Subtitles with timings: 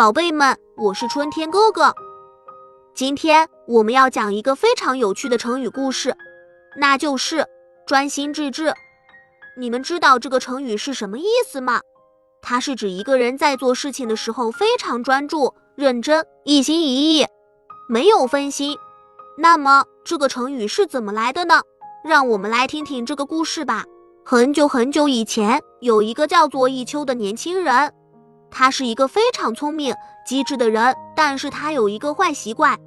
[0.00, 1.94] 宝贝们，我是春天哥哥。
[2.94, 6.16] 今天我们要讲一个非常有趣的成语故事，
[6.78, 7.44] 那就是
[7.86, 8.72] “专心致志”。
[9.58, 11.82] 你们知道这个成语是什么意思吗？
[12.40, 17.26] 它是指一个人在做事情的时候非常专注、认真、一心一意，
[17.86, 18.78] 没有分心。
[19.36, 21.60] 那么这个成语是怎么来的呢？
[22.02, 23.84] 让我们来听听这个故事吧。
[24.24, 27.92] 很久很久以前，有一个叫做弈秋的年轻人，
[28.50, 29.94] 他是一个非常聪明、
[30.26, 32.78] 机智的人，但是他有一个坏习惯，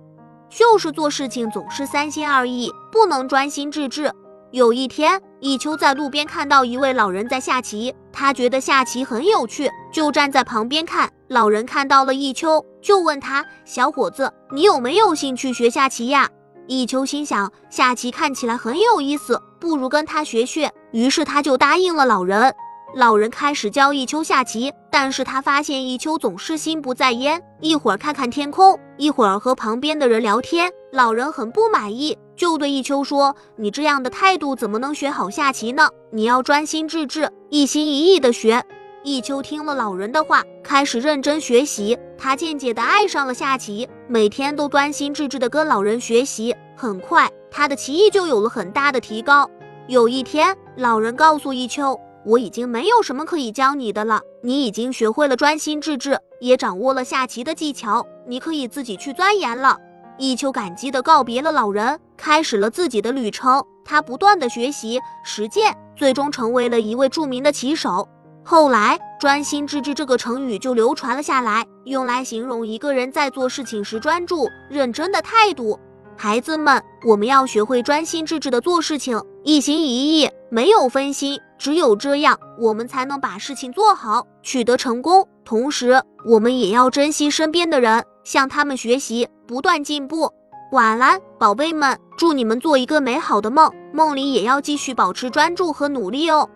[0.49, 4.12] 就是做事情总是三心二意，不能专心致志。
[4.52, 11.09] 有一天，弈秋在路边看到一位老人在下棋，他觉得下棋很有趣，就站在旁边看。
[11.27, 16.30] 老人看到了弈秋，就问他：“小伙子，你有没有兴趣学下棋呀？”
[16.70, 20.71] 弈秋心想，下棋看起来很有意思，不如跟他学学。
[20.91, 22.54] 于是他就答应了老人。
[22.96, 30.72] 老人开始教弈秋下棋，但是他发现弈秋总是心不在焉，一会儿看看天空，一会儿和旁边的人聊天。
[30.91, 35.90] 老人很不满意，就对弈秋说：“你这样的态度怎么能学好下棋呢？
[36.12, 38.63] 你要专心致志，一心一意的学。”
[39.04, 41.98] 弈秋听了老人的话，开始认真学习。
[42.16, 46.55] 他渐渐地爱上了下棋，每天都专心致志地跟老人学习。
[46.78, 49.50] 很快，他的棋艺就有了很大的提高。
[49.88, 59.77] 有一天，老人告诉弈秋：“我已经没有什么可以教你的了，你已经学会了专心致志，也掌握了下棋的技巧，你可以自己去钻研了。”
[60.20, 63.63] 弈秋感激地告别了老人，开始了自己的旅程。
[63.84, 68.07] 他不断地学习、实践，最终成为了一位著名的棋手。
[68.44, 75.79] 后来，“专心致志”这个成语就流传了下来，用来形容一个人在做事情时专注、认真的态度。
[76.16, 81.40] 孩子们，我们要学会专心致志的做事情，一心一意，没有分心。
[81.64, 85.25] 只有这样，我们才能把事情做好，取得成功。
[85.46, 90.30] 同时，我们也要珍惜身边的人，向他们学习，不断进步。
[90.74, 96.50] 晚安，宝贝们，祝你们做一个美好的梦，梦里也要继续保持专注和努力哦。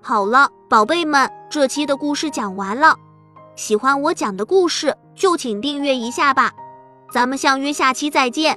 [0.00, 2.94] 好了，宝贝们，这期的故事讲完了。
[3.56, 6.52] 喜欢我讲的故事，就请订阅一下吧。
[7.12, 8.56] 咱们相约下期再见。